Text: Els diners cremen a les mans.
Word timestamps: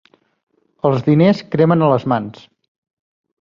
Els 0.89 1.03
diners 1.09 1.43
cremen 1.57 1.85
a 1.89 1.91
les 1.93 2.07
mans. 2.15 2.41